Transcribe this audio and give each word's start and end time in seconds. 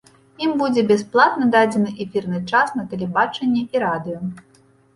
Ім 0.45 0.53
будзе 0.61 0.83
бясплатна 0.91 1.49
дадзены 1.57 1.93
эфірны 2.07 2.41
час 2.49 2.75
на 2.81 2.89
тэлебачанні 2.97 3.65
і 3.73 3.87
радыё. 3.87 4.19